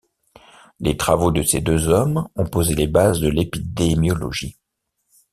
Les 0.79 0.97
travaux 0.97 1.29
de 1.29 1.43
ces 1.43 1.61
deux 1.61 1.87
hommes 1.87 2.27
ont 2.35 2.47
posé 2.47 2.73
les 2.73 2.87
bases 2.87 3.19
de 3.19 3.27
l'épidémiologie. 3.29 4.57